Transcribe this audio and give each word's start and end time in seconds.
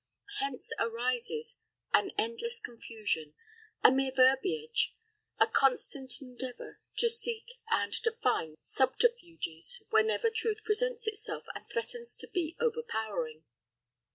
Hence 0.39 0.71
arises 0.79 1.57
an 1.93 2.09
endless 2.17 2.59
confusion, 2.59 3.35
a 3.83 3.91
mere 3.91 4.11
verbiage, 4.11 4.97
a 5.37 5.45
constant 5.45 6.19
endeavour 6.23 6.79
to 6.97 7.07
seek 7.07 7.59
and 7.69 7.93
to 7.93 8.13
find 8.13 8.57
subterfuges 8.63 9.83
whenever 9.91 10.31
truth 10.31 10.63
presents 10.63 11.05
itself 11.05 11.43
and 11.53 11.67
threatens 11.67 12.15
to 12.15 12.27
be 12.27 12.57
overpowering. 12.59 13.43